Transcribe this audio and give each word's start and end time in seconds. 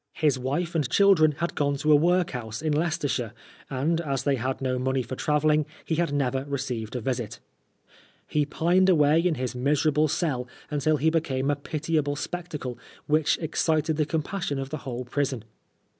His 0.13 0.39
wife 0.39 0.73
and 0.73 0.89
children 0.89 1.33
had 1.33 1.53
gone 1.53 1.75
to 1.75 1.91
a 1.91 1.95
work 1.95 2.29
PBISON 2.29 2.33
LIFE. 2.33 2.33
135 2.33 2.43
house 2.43 2.61
in 2.63 2.73
Leicestershire, 2.73 3.33
and 3.69 4.01
as 4.01 4.23
they 4.23 4.33
had 4.35 4.59
no 4.59 4.79
money 4.79 5.03
for 5.03 5.15
travelling^ 5.15 5.65
he 5.85 5.93
had 5.93 6.11
never 6.11 6.43
received 6.45 6.95
a 6.95 7.01
visit 7.01 7.39
He 8.25 8.43
pined 8.43 8.89
away 8.89 9.19
in 9.19 9.35
his 9.35 9.53
miserable 9.53 10.07
cell 10.07 10.47
until 10.71 10.97
he 10.97 11.11
became 11.11 11.51
a 11.51 11.55
pitiable 11.55 12.15
spectacle 12.15 12.79
which 13.05 13.37
excited 13.37 13.97
the 13.97 14.07
compassion 14.07 14.57
of 14.57 14.71
the 14.71 14.77
whole 14.87 15.05
prison. 15.05 15.43